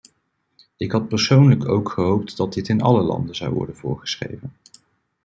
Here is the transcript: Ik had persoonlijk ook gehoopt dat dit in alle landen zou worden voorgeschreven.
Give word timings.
Ik 0.77 0.91
had 0.91 1.07
persoonlijk 1.07 1.67
ook 1.67 1.89
gehoopt 1.89 2.37
dat 2.37 2.53
dit 2.53 2.67
in 2.69 2.81
alle 2.81 3.01
landen 3.01 3.35
zou 3.35 3.53
worden 3.53 3.75
voorgeschreven. 3.75 4.53